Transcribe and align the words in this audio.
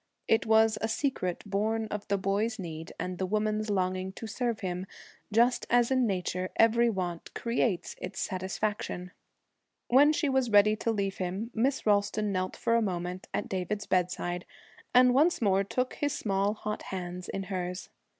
It 0.27 0.47
was 0.47 0.79
a 0.81 0.87
secret 0.87 1.43
born 1.45 1.85
of 1.91 2.07
the 2.07 2.17
boy's 2.17 2.57
need 2.57 2.91
and 2.99 3.19
the 3.19 3.25
woman's 3.27 3.69
longing 3.69 4.13
to 4.13 4.25
serve 4.25 4.61
him; 4.61 4.87
just 5.31 5.67
as 5.69 5.91
in 5.91 6.07
nature 6.07 6.49
every 6.55 6.89
want 6.89 7.31
creates 7.35 7.95
its 8.01 8.19
satisfaction. 8.19 9.11
When 9.89 10.11
she 10.11 10.27
was 10.27 10.49
ready 10.49 10.75
to 10.77 10.91
leave 10.91 11.17
him, 11.19 11.51
Miss 11.53 11.85
Ralston 11.85 12.31
knelt 12.31 12.55
for 12.55 12.73
a 12.73 12.81
moment 12.81 13.27
at 13.31 13.47
David's 13.47 13.85
bedside, 13.85 14.43
and 14.91 15.13
once 15.13 15.39
more 15.39 15.63
took 15.63 15.93
his 15.93 16.13
small 16.13 16.55
hot 16.55 16.81
hands 16.81 17.29
in 17.29 17.43
hers. 17.43 17.89